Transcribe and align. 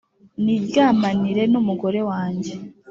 niryamanire 0.43 1.43
n’umugore 1.51 1.99
wanjye? 2.09 2.53